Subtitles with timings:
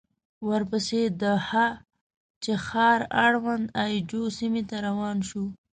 [0.49, 1.67] ورپسې د هه
[2.43, 5.47] چه ښار اړوند اي جو سيمې ته روان شوو.